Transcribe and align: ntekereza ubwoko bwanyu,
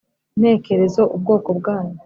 ntekereza 0.39 1.01
ubwoko 1.15 1.49
bwanyu, 1.59 1.97